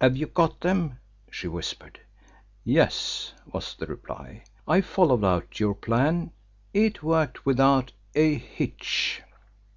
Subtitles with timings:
[0.00, 0.98] "Have you got them?"
[1.30, 2.00] she whispered.
[2.64, 4.42] "Yes," was the reply.
[4.66, 6.32] "I followed out your plan
[6.74, 9.22] it worked without a hitch."